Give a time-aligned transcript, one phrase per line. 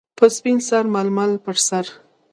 [0.17, 1.85] -په سپین سر ململ پر سر.